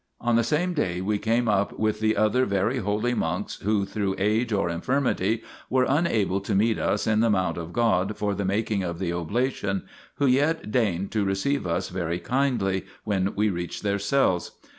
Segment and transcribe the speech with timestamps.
[0.19, 4.15] On the same day we came up with the other very holy monks who, through
[4.17, 8.43] age or infirmity, were unable to meet us in the mount of God for the
[8.43, 9.83] making of the oblation,
[10.15, 14.53] who yet deigned to receive us very kindly, when we reached their cells.